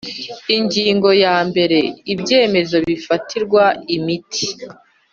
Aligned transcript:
Ingingo 0.57 1.09
yambere 1.23 1.79
Ibyemezo 2.13 2.75
bifatirwa 2.89 3.63
imiti 3.95 4.47